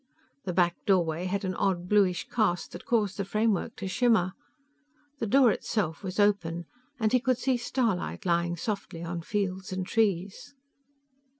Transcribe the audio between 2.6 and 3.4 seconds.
that caused the